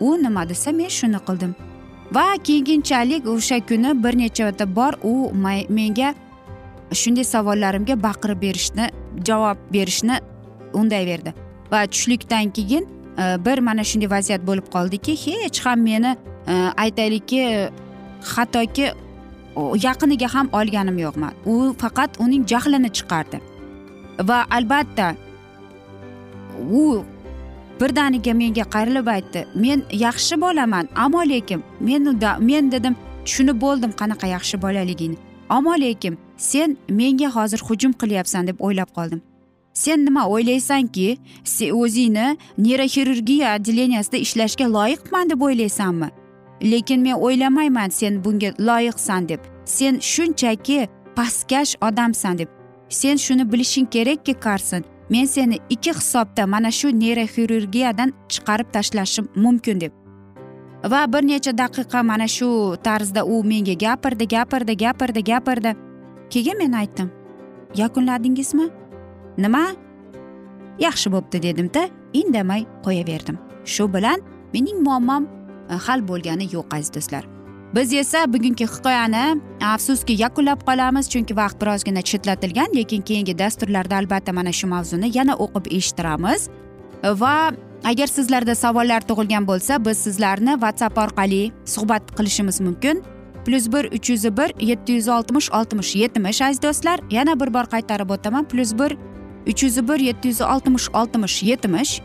U 0.00 0.16
nima 0.22 0.48
desa 0.48 0.72
men 0.72 0.88
shuni 0.88 1.20
qildim. 1.28 1.54
Va 2.12 2.26
keyinchalik 2.44 3.26
o'sha 3.26 3.60
kuni 3.66 4.04
bir 4.04 4.18
necha 4.18 4.66
bor 4.76 4.92
u 5.02 5.32
menga 5.68 6.14
shunday 6.92 7.24
savollarimga 7.24 8.02
baqirib 8.02 8.40
berishni 8.42 8.90
javob 9.24 9.56
berishni 9.72 10.20
undayverdi 10.74 11.34
va 11.72 11.86
tushlikdan 11.86 12.50
keyin 12.50 12.84
e, 13.18 13.44
bir 13.46 13.58
mana 13.58 13.84
shunday 13.84 14.10
vaziyat 14.10 14.46
bo'lib 14.46 14.66
qoldiki 14.74 15.12
hech 15.26 15.66
ham 15.66 15.80
meni 15.80 16.16
e, 16.48 16.54
aytaylikki 16.76 17.42
hattoki 18.34 18.86
yaqiniga 19.56 20.28
ham 20.34 20.48
olganim 20.52 20.98
yo'qman 20.98 21.32
u 21.46 21.74
faqat 21.82 22.20
uning 22.20 22.46
jahlini 22.46 22.90
chiqardi. 22.98 23.40
Va 24.28 24.44
albatta 24.50 25.14
u 26.70 27.04
birdaniga 27.80 28.32
menga 28.34 28.64
qayrilib 28.74 29.06
aytdi 29.16 29.46
men 29.54 29.82
yaxshi 29.92 30.40
bolaman 30.40 30.88
ammo 31.04 31.22
lekin 31.28 31.62
men 31.80 32.02
men 32.40 32.72
dedim 32.72 32.96
tushunib 33.26 33.60
bo'ldim 33.60 33.92
qanaqa 34.00 34.26
yaxshi 34.26 34.62
bolaligingni. 34.62 35.18
Ammo 35.48 35.74
lekin 35.80 36.18
sen 36.36 36.76
menga 36.88 37.28
hozir 37.36 37.60
hujum 37.68 37.92
qilyapsan 37.92 38.46
deb 38.46 38.60
o'ylab 38.60 38.90
qoldim. 38.96 39.20
Sen 39.72 40.04
nima 40.06 40.22
o'ylaysanki 40.28 41.18
sen 41.44 41.70
o'zingni 41.70 42.36
neyroxirurgiya 42.58 43.54
отделениясida 43.54 44.16
ishlashga 44.16 44.66
loyiqman 44.76 45.30
deb 45.30 45.40
o'ylaysanmi? 45.46 46.08
Lekin 46.62 47.00
men 47.00 47.16
o'ylamayman 47.26 47.88
sen 47.88 48.24
bunga 48.24 48.50
loyiqsan 48.68 49.28
deb. 49.28 49.40
Sen 49.64 49.94
shunchaki 50.12 50.88
pastkash 51.16 51.72
odamsan 51.88 52.38
deb. 52.38 52.48
Sen 52.88 53.16
shuni 53.16 53.52
bilishing 53.52 53.86
kerakki 53.90 54.34
karson 54.34 54.82
men 55.10 55.26
seni 55.26 55.58
ikki 55.70 55.92
hisobda 55.98 56.46
mana 56.46 56.70
shu 56.70 56.88
neyroxirurgiyadan 56.88 58.12
chiqarib 58.28 58.72
tashlashim 58.72 59.28
mumkin 59.34 59.80
deb. 59.80 59.92
Va 60.92 61.12
bir 61.12 61.22
necha 61.26 61.52
daqiqa 61.58 62.02
mana 62.02 62.28
shu 62.28 62.76
tarzda 62.84 63.24
u 63.24 63.44
menga 63.44 63.74
gapirdi 63.84 64.28
gapirdi 64.28 64.76
gapirdi 64.76 65.24
gapirdi. 65.24 65.76
Keyin 66.30 66.58
men 66.58 66.72
aytdim 66.72 67.10
yakunladingizmi? 67.76 68.68
Nima? 69.38 69.64
Yaxshi 70.80 71.12
bo'pti 71.12 71.42
dedimda 71.42 71.88
indamay 72.12 72.66
qo'yaverdim. 72.84 73.38
Shu 73.64 73.88
bilan 73.94 74.20
mening 74.54 74.82
muammom 74.86 75.28
e, 75.70 75.74
hal 75.86 76.04
bo'lgani 76.08 76.48
yo'q 76.52 76.76
aziz 76.76 76.92
do'stlar. 76.94 77.24
Biz 77.74 77.92
esa 77.92 78.32
bugungi 78.32 78.66
hikoyani 78.66 79.40
afsuski 79.62 80.12
yakunlab 80.22 80.60
qolamiz 80.68 81.08
chunki 81.12 81.36
vaqt 81.36 81.60
birozgina 81.62 82.02
chetlatilgan 82.02 82.70
lekin 82.74 83.02
keyingi 83.02 83.38
dasturlarda 83.38 83.96
albatta 83.96 84.32
mana 84.32 84.52
shu 84.52 84.66
mavzuni 84.66 85.10
yana 85.18 85.34
o'qib 85.34 85.66
eshittiramiz. 85.76 86.48
Va 87.04 87.52
agar 87.84 88.06
sizlarda 88.06 88.54
savollar 88.54 89.00
tug'ilgan 89.08 89.46
bo'lsa 89.46 89.84
biz 89.84 89.98
sizlarni 89.98 90.52
whatsapp 90.62 90.98
orqali 90.98 91.52
suhbat 91.64 92.02
qilishimiz 92.16 92.60
mumkin. 92.60 93.02
plyus 93.46 93.66
bir 93.72 93.84
uch 93.96 94.10
yuz 94.10 94.24
bir 94.24 94.50
yetti 94.60 94.92
yuz 94.92 95.08
oltmish 95.08 95.50
oltmish 95.52 95.96
yetmish 95.96 96.42
aziz 96.42 96.62
do'stlar 96.62 96.98
yana 97.10 97.40
bir 97.40 97.54
bor 97.54 97.66
qaytarib 97.74 98.10
o'taman. 98.10 98.44
plyus 98.44 98.72
bir 98.78 98.96
uch 99.50 99.62
yuz 99.62 99.88
bir 99.88 99.98
yetti 99.98 100.28
yuz 100.28 100.40
oltmish 100.40 100.88
oltmish 100.94 101.42
yetmish 101.42 102.00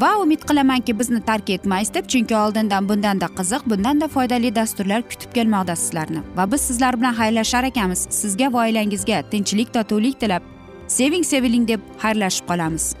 va 0.00 0.18
umid 0.22 0.42
qilamanki 0.48 0.98
bizni 0.98 1.20
tark 1.26 1.50
etmaysiz 1.50 1.94
deb 1.94 2.06
chunki 2.12 2.36
oldindan 2.36 2.88
bundanda 2.88 3.26
qiziq 3.38 3.62
bundanda 3.70 4.08
foydali 4.08 4.54
dasturlar 4.54 5.02
kutib 5.10 5.32
kelmoqda 5.34 5.76
sizlarni. 5.76 6.20
Va 6.36 6.52
biz 6.52 6.60
sizlar 6.60 7.00
bilan 7.00 7.14
xayrlashar 7.20 7.64
ekanmiz. 7.64 8.06
Sizga 8.10 8.52
va 8.52 8.62
oilangizga 8.66 9.22
tinchlik 9.30 9.74
totuvlik 9.74 10.20
tilab 10.20 10.42
seving 10.86 11.24
seviling 11.24 11.68
deb 11.68 11.80
xayrlashib 12.02 12.46
qolamiz. 12.50 12.94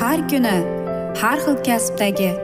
Har 0.00 0.28
kuni 0.30 0.56
har 1.20 1.38
xil 1.44 1.56
kasbdagi 1.66 2.43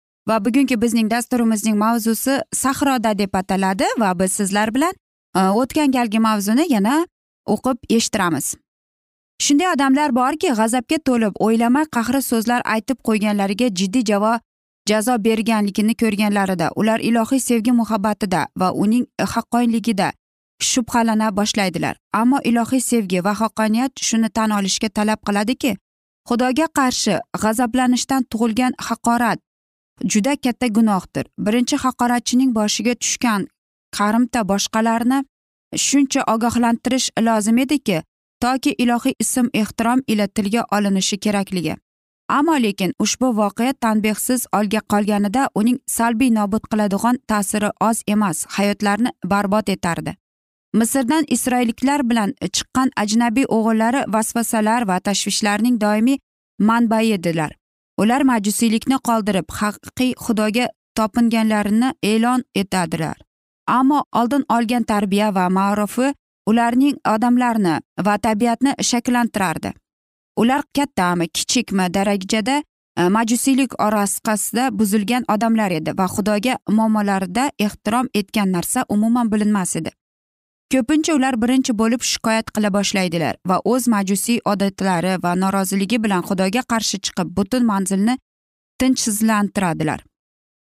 Va 0.27 0.45
bugungi 0.45 0.81
bizning 0.81 1.11
dasturimizning 1.11 1.77
mavzusi 1.77 2.41
sahroda 2.53 3.17
deb 3.17 3.33
ataladi 3.33 3.85
va 3.99 4.19
biz 4.19 4.31
sizlar 4.31 4.73
bilan 4.75 4.93
e, 5.35 5.39
o'tgan 5.61 5.91
galgi 5.91 6.19
mavzuni 6.19 6.65
yana 6.73 7.07
o'qib 7.45 7.77
eshittiramiz. 7.89 8.55
Shunday 9.41 9.73
odamlar 9.73 10.15
borki 10.15 10.53
g'azabga 10.59 10.97
to'lib 11.07 11.33
o'ylamay 11.45 11.85
qahri 11.95 12.21
so'zlar 12.21 12.61
aytib 12.75 12.97
qo'yganlariga 13.07 13.67
jiddiy 13.79 14.03
javob 14.11 14.39
jazo 14.89 15.15
berganligini 15.25 15.95
ko'rganlarida 16.01 16.71
ular 16.75 16.99
ilohiy 17.09 17.39
sevgi 17.39 17.71
muhabbatida 17.81 18.41
va 18.61 18.71
uning 18.83 19.05
haqqoniyligida 19.33 20.11
shubhalana 20.71 21.27
boshlaydilar. 21.37 21.95
Ammo 22.13 22.39
ilohiy 22.43 22.81
sevgi 22.91 23.23
va 23.23 23.33
haqqoniyat 23.41 23.91
shuni 24.07 24.29
tan 24.29 24.49
olishga 24.57 24.89
talab 24.89 25.19
qiladiki 25.27 25.71
xudoga 26.29 26.67
qarshi 26.79 27.15
g'azablanishdan 27.43 28.21
tug'ilgan 28.31 28.73
haqorat 28.87 29.39
juda 30.05 30.35
katta 30.35 30.67
gunohdir. 30.67 31.25
Birinchi 31.39 31.77
haqoratchining 31.77 32.55
boshiga 32.55 32.95
tushgan 32.95 33.47
qarimta 33.97 34.47
boshqalarni 34.51 35.25
shuncha 35.75 36.21
ogohlantirish 36.33 37.09
lozim 37.27 37.57
ediki 37.57 38.01
toki 38.41 38.71
ilohiy 38.83 39.13
ism 39.19 39.47
ehtirom 39.53 39.99
ila 40.07 40.27
tilga 40.27 40.65
olinishi 40.71 41.17
kerakligi. 41.17 41.75
Ammo 42.29 42.55
lekin 42.63 42.93
ushbu 42.99 43.27
voqea 43.37 43.73
tanbehsiz 43.73 44.45
olga 44.53 44.81
qolganida 44.91 45.49
uning 45.55 45.79
salbiy 45.87 46.31
nobud 46.33 46.63
qiladigan 46.71 47.17
ta'siri 47.27 47.69
oz 47.89 48.03
emas 48.07 48.45
hayotlarni 48.55 49.11
barbod 49.25 49.67
etardi. 49.67 50.15
Misrdan 50.73 51.25
isroilliklar 51.27 52.09
bilan 52.09 52.33
chiqqan 52.41 52.91
ajnabiy 53.03 53.45
o'g'illari 53.55 54.03
vasvasalar 54.13 54.87
va 54.87 54.99
tashvishlarning 55.07 55.81
doimiy 55.81 56.17
manbai 56.59 57.11
edilar. 57.17 57.51
Ular 58.01 58.23
majusiylikni 58.31 58.97
qoldirib 59.07 59.47
haqiqiy 59.59 60.13
xudoga 60.25 60.65
topinganlarini 60.97 61.89
e'lon 62.03 62.43
etadilar. 62.55 63.17
Ammo 63.67 63.99
oldin 64.19 64.43
olgan 64.55 64.83
tarbiya 64.83 65.35
va 65.35 65.45
ma'rufi 65.57 66.13
ularning 66.49 66.97
odamlarni 67.13 67.75
va 68.05 68.17
tabiatni 68.17 68.73
shakllantirardi. 68.89 69.71
Ular 70.41 70.63
kattami 70.75 71.27
kichikmi 71.27 71.85
darajada 71.93 72.57
e, 72.97 73.07
majusiylik 73.15 73.71
orasqasida 73.85 74.69
buzilgan 74.79 75.23
odamlar 75.33 75.71
edi 75.79 75.97
va 75.97 76.07
xudoga 76.15 76.57
muammolarida 76.69 77.49
ehtirom 77.59 78.07
etgan 78.13 78.51
narsa 78.51 78.85
umuman 78.89 79.31
bilinmas 79.31 79.75
edi. 79.75 79.91
Ko'pincha 80.71 81.15
ular 81.17 81.35
birinchi 81.41 81.73
bo'lib 81.79 82.03
shikoyat 82.09 82.51
qila 82.55 82.69
boshlaydilar 82.75 83.37
va 83.49 83.57
o'z 83.71 83.87
majusiy 83.93 84.37
odatlari 84.51 85.17
va 85.23 85.31
noroziligi 85.43 85.97
bilan 86.03 86.23
xudoga 86.29 86.63
qarshi 86.73 86.99
chiqib 87.07 87.33
butun 87.37 87.65
manzilni 87.71 88.15
tinchsizlantiradilar. 88.79 89.99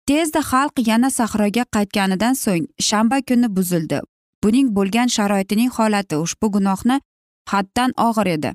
Tezda 0.09 0.43
xalq 0.51 0.85
yana 0.91 1.11
sahroga 1.19 1.65
qaytganidan 1.77 2.35
so'ng 2.45 2.69
shanba 2.89 3.19
kuni 3.29 3.49
buzildi. 3.57 3.99
Buning 4.45 4.69
bo'lgan 4.77 5.09
sharoitining 5.17 5.71
holati 5.77 6.21
ushbu 6.25 6.53
gunohni 6.57 7.01
haddan 7.53 7.91
og'ir 8.09 8.27
edi. 8.37 8.51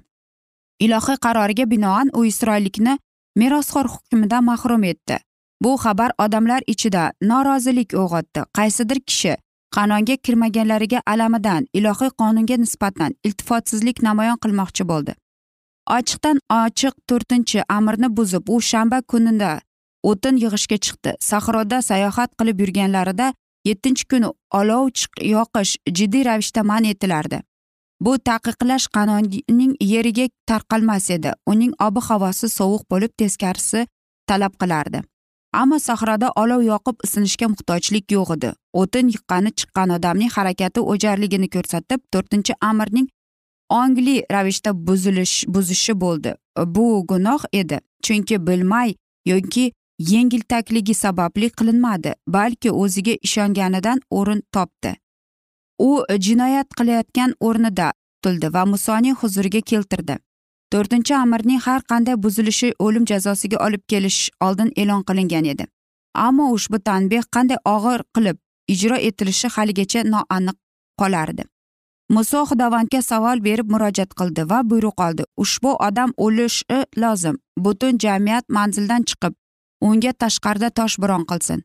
Ilohiy 0.86 1.18
qaroriga 1.26 1.66
binoan 1.74 2.08
u 2.18 2.26
isroillikni 2.32 2.98
merosxo'r 3.42 3.88
hukmidan 3.94 4.44
mahrum 4.50 4.84
etdi. 4.94 5.18
Bu 5.64 5.72
xabar 5.84 6.12
odamlar 6.24 6.62
ichida 6.74 7.04
norozilik 7.22 7.90
uyg'otdi. 8.02 8.42
Qaysidir 8.58 9.00
kishi 9.08 9.34
qanonga 9.76 10.16
kirmaganlariga 10.26 11.02
alamidan 11.14 11.68
ilohiy 11.74 12.12
qonunga 12.22 12.58
nisbatan 12.64 13.16
iltifotsizlik 13.28 14.02
namoyon 14.08 14.38
qilmoqchi 14.44 14.88
bo'ldi. 14.92 15.14
Ochiqdan 15.98 16.38
ochiq 16.56 16.96
to'rtinchi 17.10 17.64
amirni 17.78 18.10
buzib 18.18 18.50
u 18.54 18.62
shanba 18.72 19.02
kunida 19.12 19.52
o'tin 20.10 20.36
yig'ishga 20.44 20.78
chiqdi. 20.86 21.12
Sahroda 21.30 21.82
sayohat 21.90 22.36
qilib 22.40 22.60
yurganlarida 22.64 23.34
yettinchi 23.70 24.06
kuni 24.12 24.30
olov 24.60 24.90
yoqish 25.36 25.78
jiddiy 25.98 26.26
ravishda 26.30 26.64
man 26.64 26.84
etilardi. 26.94 27.42
Bu 28.06 28.18
taqiqlash 28.30 28.88
qanonning 28.98 29.74
yeriga 29.94 30.28
tarqalmas 30.50 31.10
edi. 31.18 31.32
Uning 31.52 31.74
ob 31.88 32.02
havosi 32.08 32.50
sovuq 32.50 32.84
bo'lib 32.92 33.12
teskarisi 33.22 33.88
talab 34.28 34.54
qilardi. 34.62 35.04
Ammo 35.54 35.80
sahroda 35.80 36.32
olov 36.36 36.62
yoqib 36.64 37.04
isinishga 37.06 37.48
muhtojlik 37.54 38.12
yo'q 38.12 38.34
edi. 38.38 38.54
O'tin 38.74 39.08
yiqqani 39.16 39.52
chiqqan 39.60 39.90
odamning 39.98 40.32
harakati 40.38 40.80
o'jarligini 40.94 41.50
ko'rsatib 41.56 42.02
to'rtinchi 42.14 42.54
amirning 42.70 43.08
ongli 43.82 44.16
ravishda 44.36 44.72
buzilish 44.88 45.36
buzishi 45.48 45.94
bo'ldi. 46.04 46.36
Bu 46.76 47.06
gunoh 47.12 47.44
edi 47.54 47.80
chunki 48.04 48.48
bilmay 48.48 48.96
yoki 49.26 49.72
yengiltakligi 50.00 50.94
sababli 50.94 51.50
qilinmadi 51.50 52.14
balki 52.28 52.72
o'ziga 52.72 53.16
ishonganidan 53.28 54.02
o'rin 54.10 54.42
topdi. 54.54 54.96
U 55.80 55.92
jinoyat 56.26 56.68
qilayotgan 56.78 57.32
o'rnida 57.48 57.94
tutildi 57.94 58.54
va 58.54 58.66
musoning 58.66 59.16
huzuriga 59.22 59.62
keltirdi. 59.62 60.18
To'rtinchi 60.74 61.14
amirning 61.16 61.62
har 61.66 61.82
qanday 61.92 62.16
buzilishi 62.24 62.74
o'lim 62.86 63.06
jazosiga 63.12 63.58
olib 63.66 63.84
kelish 63.92 64.20
oldin 64.48 64.70
e'lon 64.82 65.04
qilingan 65.08 65.46
edi. 65.54 65.66
Ammo 66.28 66.52
ushbu 66.58 66.80
tanbeh 66.90 67.24
qanday 67.36 67.60
og'ir 67.76 68.04
qilib 68.16 68.38
ijro 68.74 68.98
etilishi 69.08 69.48
haligacha 69.56 70.04
noaniq 70.14 70.58
qolardi. 71.02 71.44
Muso 72.16 72.40
xudovandga 72.50 73.02
savol 73.02 73.40
berib 73.48 73.68
murojaat 73.74 74.12
qildi 74.20 74.44
va 74.52 74.60
buyruq 74.70 74.98
oldi. 75.08 75.24
Ushbu 75.44 75.72
odam 75.88 76.12
o'lishi 76.26 76.80
lozim. 77.04 77.36
Butun 77.66 77.98
jamiyat 78.04 78.46
manzildan 78.58 79.04
chiqib 79.10 79.34
unga 79.88 80.12
tashqarida 80.22 80.70
toshbo'ron 80.80 81.24
qilsin. 81.32 81.60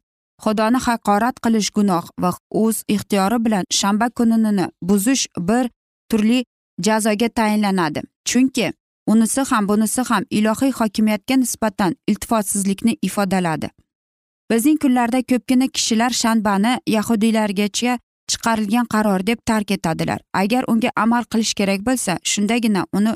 Xudoni 0.45 0.79
haqorat 0.87 1.37
qilish 1.45 1.71
gunoh 1.77 2.05
va 2.23 2.31
o'z 2.63 2.77
ixtiyori 2.95 3.39
bilan 3.45 3.65
shanba 3.79 4.07
kunini 4.17 4.67
buzish 4.89 5.25
bir 5.49 5.65
turli 6.11 6.39
jazoga 6.87 7.29
tayinlanadi. 7.39 8.01
Chunki 8.29 8.67
unisi 9.07 9.41
ham 9.51 9.69
bunisi 9.69 10.03
ham 10.03 10.25
ilohiy 10.31 10.73
hokimiyatga 10.73 11.37
nisbatan 11.37 11.97
iltifotsizlikni 12.07 12.97
ifodaladi. 13.03 13.71
Bizning 14.51 14.79
kunlarda 14.83 15.21
ko'pgina 15.31 15.69
kishilar 15.69 16.11
shanbani 16.11 16.73
yahudiylargacha 16.87 17.99
chiqarilgan 18.31 18.87
qaror 18.95 19.27
deb 19.27 19.39
tark 19.47 19.71
etadilar. 19.71 20.21
Agar 20.33 20.65
unga 20.69 20.91
amal 20.97 21.25
qilish 21.33 21.55
kerak 21.55 21.81
bo'lsa 21.89 22.19
shundagina 22.23 22.87
uni 22.93 23.13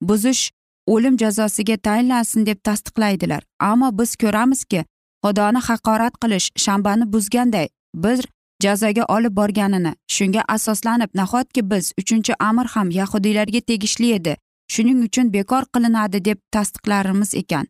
buzish 0.00 0.50
o'lim 0.86 1.16
jazosiga 1.22 1.76
tayinlansin 1.76 2.46
deb 2.46 2.58
tasdiqlaydilar. 2.64 3.42
Ammo 3.60 3.98
biz 3.98 4.16
ko'ramizki 4.16 4.84
xudoni 5.24 5.60
haqorat 5.68 6.14
qilish 6.22 6.46
shanbani 6.64 7.12
buzganday 7.12 7.68
bir 7.94 8.20
jazoga 8.62 9.04
olib 9.14 9.36
borganini 9.36 9.92
shunga 10.14 10.42
asoslanib 10.48 11.10
nahotki 11.20 11.70
biz 11.70 11.92
uchinchi 12.00 12.32
amr 12.48 12.66
ham 12.74 12.90
yahudiylarga 12.90 13.60
tegishli 13.60 14.12
edi 14.18 14.36
shuning 14.72 15.02
uchun 15.06 15.32
bekor 15.32 15.64
qilinadi 15.74 16.24
deb 16.24 16.38
tasdiqlarimiz 16.52 17.34
ekan. 17.34 17.66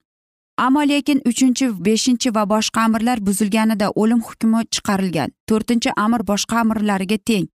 Ammo 0.59 0.83
lekin 0.88 1.20
uchinchi 1.31 1.66
beshinchi 1.87 2.35
va 2.35 2.44
boshqa 2.55 2.81
amirlar 2.87 3.18
buzilganida 3.26 3.88
o'lim 4.00 4.20
hukmi 4.28 4.61
chiqarilgan. 4.74 5.31
To'rtinchi 5.48 5.90
amir 6.05 6.20
boshqa 6.31 6.61
amirlarga 6.62 7.18
teng. 7.28 7.46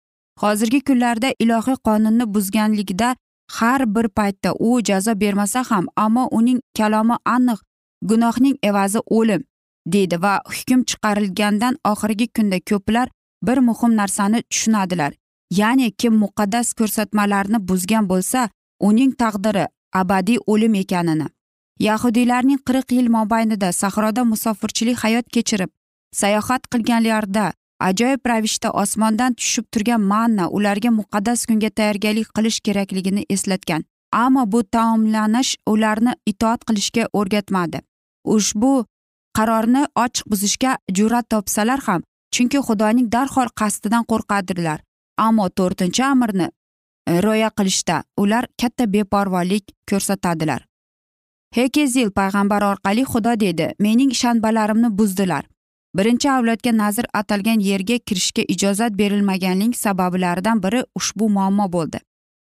Hozirgi 0.42 0.81
kunlarda 0.81 1.29
ilohiy 1.44 1.77
qonunni 1.87 2.25
buzganligida 2.35 3.16
har 3.59 3.94
bir 3.94 4.09
paytda 4.09 4.51
u 4.59 4.81
jazo 4.88 5.20
bermasa 5.20 5.62
ham 5.70 5.87
ammo 5.96 6.29
uning 6.38 6.61
kalomi 6.79 7.16
aniq 7.25 7.61
gunohning 8.03 8.57
evazi 8.62 9.01
o'lim 9.18 9.42
deydi 9.87 10.16
va 10.22 10.35
hukm 10.55 10.81
chiqarilgandan 10.90 11.75
oxirgi 11.92 12.27
kunda 12.37 12.59
ko'plar 12.70 13.09
bir 13.46 13.59
muhim 13.68 13.96
narsani 13.96 14.42
tushunadilar. 14.51 15.12
Ya'ni 15.51 15.90
kim 16.01 16.14
muqaddas 16.22 16.75
ko'rsatmalarni 16.79 17.59
buzgan 17.68 18.09
bo'lsa 18.09 18.49
uning 18.81 19.12
taqdiri 19.23 19.67
abadiy 19.93 20.39
o'lim 20.47 20.75
ekanini 20.75 21.29
yahudiylarning 21.89 22.61
qirq 22.69 22.93
yil 22.99 23.09
mobaynida 23.19 23.73
sahroda 23.73 24.25
musofirchilik 24.25 24.99
hayot 25.05 25.27
kechirib 25.35 25.71
sayohat 26.12 26.62
qilganlarida 26.73 27.53
ajoyib 27.81 28.27
ravishda 28.27 28.71
osmondan 28.71 29.35
tushib 29.35 29.67
turgan 29.73 30.01
manna 30.01 30.49
ularga 30.49 30.91
muqaddas 30.91 31.47
kunga 31.49 31.71
tayyorgarlik 31.71 32.29
qilish 32.37 32.61
kerakligini 32.61 33.27
eslatgan. 33.31 33.85
Ammo 34.12 34.53
bu 34.53 34.62
taomlanish 34.65 35.57
ularni 35.67 36.12
itoat 36.27 36.65
qilishga 36.69 37.09
o'rgatmadi. 37.12 37.81
Ushbu 38.25 38.87
qarorni 39.37 39.83
ochiq 40.05 40.27
buzishga 40.31 40.77
jur'at 40.97 41.29
topsalar 41.31 41.81
ham 41.87 42.03
chunki 42.35 42.59
xudoning 42.69 43.12
darhol 43.12 43.49
qasdidan 43.61 44.05
qo'rqadilar. 44.11 44.79
Ammo 45.27 45.49
to'rtinchi 45.49 46.03
amirni 46.05 46.49
E, 47.09 47.23
rioya 47.23 47.51
qilishda 47.51 48.03
ular 48.16 48.47
katta 48.61 48.92
beparvolik 48.92 49.64
ko'rsatadilar. 49.90 50.66
Hekezil 51.55 52.11
payg'ambar 52.11 52.62
orqali 52.62 53.05
xudo 53.12 53.40
dedi 53.40 53.69
mening 53.79 54.12
shanbalarimni 54.23 54.90
buzdilar. 54.99 55.45
Birinchi 55.97 56.31
avlodga 56.31 56.73
nazr 56.77 57.07
atalgan 57.21 57.61
yerga 57.61 57.99
kirishga 57.99 58.42
ijozat 58.55 58.99
berilmaganlik 58.99 59.77
sabablaridan 59.77 60.62
biri 60.62 60.83
ushbu 60.95 61.29
muammo 61.37 61.73
bo'ldi. 61.73 62.01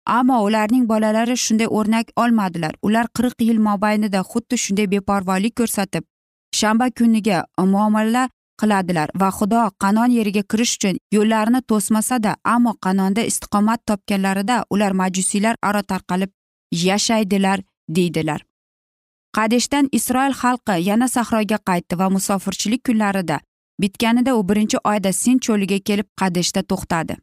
Ammo 0.06 0.42
ularning 0.46 0.88
bolalari 0.88 1.36
shunday 1.36 1.68
o'rnak 1.78 2.10
olmadilar. 2.16 2.74
Ular 2.82 3.06
qirq 3.16 3.46
yil 3.48 3.58
mobaynida 3.68 4.20
xuddi 4.32 4.58
shunday 4.64 4.90
beparvolik 4.90 5.56
ko'rsatib 5.60 6.04
shanba 6.60 6.90
kuniga 6.90 7.44
muomala 7.58 8.28
qiladilar 8.60 9.08
va 9.20 9.30
xudo 9.38 9.62
qanon 9.82 10.10
yeriga 10.18 10.42
kirish 10.50 10.74
uchun 10.78 10.96
yo'llarini 11.16 11.60
to'smasada 11.70 12.32
ammo 12.54 12.72
qanonda 12.84 13.22
istiqomat 13.30 13.80
topganlarida 13.88 14.56
ular 14.74 14.92
majusiylar 15.02 15.54
aro 15.68 15.82
tarqalib 15.92 16.30
yashaydilar 16.86 17.58
deydilar. 17.96 18.40
Qadeshdan 19.36 19.88
isroil 19.98 20.34
xalqi 20.42 20.74
yana 20.90 21.08
sahroga 21.16 21.58
qaytdi 21.68 21.98
va 22.00 22.06
musofirchilik 22.16 22.84
kunlarida 22.86 23.40
bitganida 23.82 24.36
u 24.38 24.48
birinchi 24.48 24.78
oyda 24.92 25.12
sin 25.12 25.38
cho'liga 25.46 25.78
kelib 25.88 26.08
qadeshda 26.20 26.62
to'xtadi. 26.70 27.14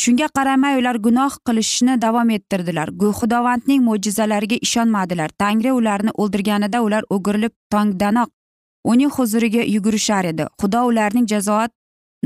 Shunga 0.00 0.28
qaramay 0.36 0.78
ular 0.80 0.96
gunoh 1.06 1.32
qilishni 1.46 1.94
davom 2.04 2.30
ettirdilar. 2.36 2.88
Xudovandning 3.18 3.82
mo'jizalariga 3.88 4.56
ishonmadilar. 4.66 5.30
Tangri 5.42 5.72
ularni 5.78 6.12
o'ldirganida 6.22 6.78
ular 6.86 7.02
o'girilib 7.16 7.52
tongdanoq 7.72 8.30
uning 8.84 9.10
huzuriga 9.16 9.62
yugurishar 9.74 10.24
edi. 10.32 10.46
Xudo 10.60 10.84
ularning 10.90 11.26
jazoat 11.32 11.72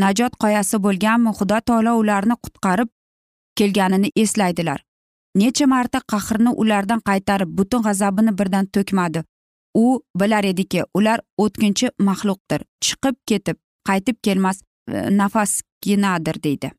najot 0.03 0.37
qoyasi 0.43 0.81
bo'lganmi 0.87 1.33
xudo 1.39 1.61
taolo 1.69 1.97
ularni 2.03 2.37
qutqarib 2.45 2.89
kelganini 3.59 4.11
eslaydilar. 4.17 4.81
Necha 5.37 5.67
marta 5.67 6.01
qahrni 6.13 6.53
ulardan 6.63 7.01
qaytarib 7.09 7.51
butun 7.59 7.83
g'azabini 7.87 8.33
birdan 8.39 8.67
to'kmadi. 8.75 9.25
U 9.75 10.01
bilar 10.21 10.45
ediki 10.45 10.85
ular 10.95 11.21
o'tkinchi 11.45 11.91
maxluqdir. 12.09 12.65
Chiqib 12.85 13.17
ketib 13.29 13.59
qaytib 13.89 14.17
kelmas 14.23 14.63
e, 14.63 15.17
nafasginadir 15.19 16.43
deydi. 16.43 16.71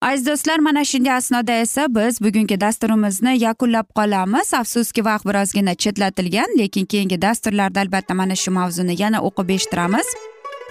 Aziz 0.00 0.26
do'stlar 0.26 0.58
mana 0.58 0.84
shunday 0.84 1.12
asnoda 1.12 1.52
esa 1.52 1.86
biz 1.94 2.20
bugungi 2.20 2.60
dasturimizni 2.60 3.38
yakunlab 3.42 3.88
qolamiz. 3.94 4.54
Afsuski 4.54 5.04
vaqt 5.04 5.26
birozgina 5.26 5.74
chetlatilgan 5.74 6.58
lekin 6.58 6.84
keyingi 6.84 7.22
dasturlarda 7.22 7.80
albatta 7.80 8.14
mana 8.14 8.36
shu 8.36 8.50
mavzuni 8.50 9.02
yana 9.02 9.22
o'qib 9.22 9.48
eshittiramiz. 9.50 10.06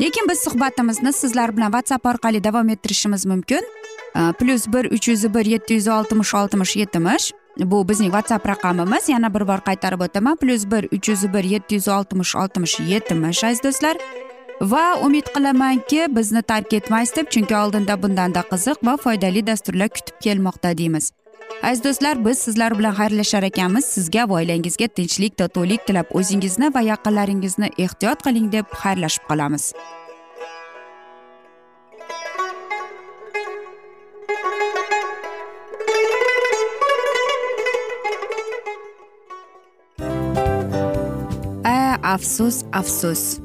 Lekin 0.02 0.30
biz 0.30 0.40
suhbatimizni 0.40 1.14
sizlar 1.14 1.58
bilan 1.58 1.72
whatsapp 1.72 2.06
orqali 2.06 2.44
davom 2.44 2.70
ettirishimiz 2.70 3.26
mumkin. 3.26 3.64
Plyus 4.40 4.68
bir 4.68 4.86
uch 4.92 5.08
yuz 5.08 5.34
bir 5.34 5.46
yetti 5.46 5.74
yuz 5.74 5.88
oltmish 5.88 6.36
oltmish 6.36 6.76
yetmish. 6.76 7.32
Bu 7.60 7.90
bizning 7.90 8.12
whatsapp 8.12 8.48
raqamimiz. 8.48 9.10
Yana 9.10 9.34
bir 9.34 9.48
bor 9.48 9.60
qaytarib 9.68 10.02
o'taman. 10.02 10.36
Plyus 10.36 10.66
bir 10.72 10.84
uch 10.92 11.10
yuz 11.10 11.34
bir 11.34 11.44
yetti 11.44 11.76
yuz 11.76 11.88
oltmish 11.88 12.36
oltmish 12.36 12.80
yetmish 12.80 13.44
aziz 13.44 13.64
do'stlar. 13.64 13.98
Va 14.62 15.00
umid 15.04 15.28
qilamanki 15.36 16.08
bizni 16.16 16.42
tark 16.42 16.74
etmaysiz 16.74 17.16
deb 17.16 17.28
chunki 17.34 17.56
oldinda 17.58 18.02
bundanda 18.04 18.42
qiziq 18.52 18.78
va 18.88 18.98
foydali 18.98 19.48
dasturlar 19.48 19.90
kutib 19.90 20.22
kelmoqda 20.26 20.78
deymiz. 20.78 21.12
Aziz 21.64 21.84
do'stlar 21.84 22.26
biz 22.26 22.40
sizlar 22.40 22.78
bilan 22.80 22.94
xayrlashar 23.00 23.44
ekanmiz. 23.44 23.86
Sizga 23.86 24.30
va 24.30 24.40
oilangizga 24.40 24.88
tinchlik 24.88 25.38
totuvlik 25.38 25.86
tilab 25.88 26.16
o'zingizni 26.20 26.74
va 26.76 26.82
yaqinlaringizni 26.92 27.70
ehtiyot 27.78 28.24
qiling 28.26 28.52
deb 28.52 28.66
xayrlashib 28.82 29.24
qolamiz. 29.30 29.74
Afsus 42.16 42.64
afsus. 42.72 43.45